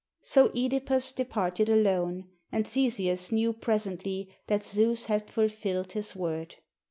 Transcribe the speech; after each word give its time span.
So 0.23 0.49
(Edipus 0.55 1.11
departed 1.15 1.69
alone, 1.69 2.27
and 2.51 2.67
Theseus 2.67 3.31
knew 3.31 3.53
presently 3.53 4.35
that 4.47 4.63
Zeus 4.65 5.05
had 5.05 5.29
fulfilled 5.29 5.91
his 5.91 6.15
word. 6.15 6.55